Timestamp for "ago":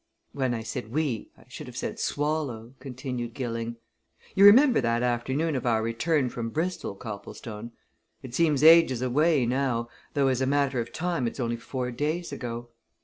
12.31-12.69